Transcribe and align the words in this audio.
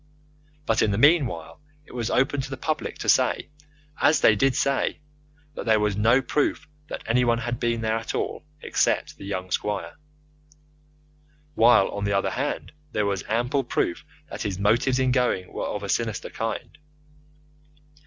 But 0.65 0.81
in 0.81 0.89
the 0.89 0.97
meanwhile 0.97 1.61
it 1.85 1.91
was 1.93 2.09
open 2.09 2.41
to 2.41 2.49
the 2.49 2.57
public 2.57 2.97
to 2.97 3.07
say 3.07 3.49
as 4.01 4.19
they 4.21 4.35
did 4.35 4.55
say 4.55 4.97
that 5.53 5.67
there 5.67 5.79
was 5.79 5.95
no 5.95 6.23
proof 6.23 6.67
that 6.87 7.03
anyone 7.05 7.37
had 7.37 7.59
been 7.59 7.81
there 7.81 7.97
at 7.97 8.15
all 8.15 8.43
except 8.61 9.17
the 9.17 9.25
young 9.25 9.51
squire; 9.51 9.93
while, 11.53 11.87
on 11.89 12.03
the 12.03 12.13
other 12.13 12.31
hand, 12.31 12.71
there 12.91 13.05
was 13.05 13.23
ample 13.29 13.63
proof 13.63 14.03
that 14.27 14.41
his 14.41 14.57
motives 14.57 14.97
in 14.97 15.11
going 15.11 15.53
were 15.53 15.67
of 15.67 15.83
a 15.83 15.87
sinister 15.89 16.31
kind. 16.31 16.79